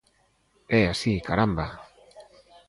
¡É 0.79 0.81
así, 0.93 1.13
caramba! 1.29 1.67